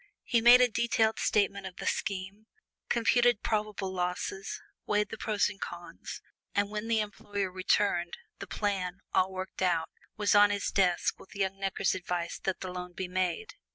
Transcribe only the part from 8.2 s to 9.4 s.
the plan, all